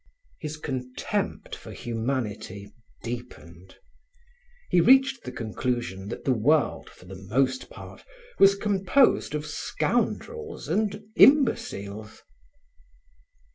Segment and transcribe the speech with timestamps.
[0.39, 3.75] His contempt for humanity deepened.
[4.71, 8.03] He reached the conclusion that the world, for the most part,
[8.39, 12.23] was composed of scoundrels and imbeciles.